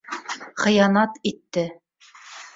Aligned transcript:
Хыянат 0.61 1.11
итте! 1.29 1.65